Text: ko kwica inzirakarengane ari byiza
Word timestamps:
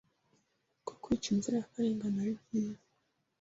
ko 0.85 0.93
kwica 1.01 1.27
inzirakarengane 1.33 2.17
ari 2.23 2.33
byiza 2.41 2.83